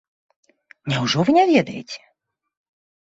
[0.93, 2.01] Няўжо вы не ведаеце?